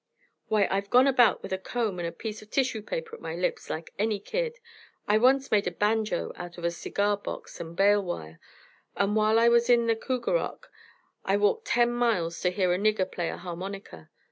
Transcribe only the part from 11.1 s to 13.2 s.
I walked ten miles to hear a nigger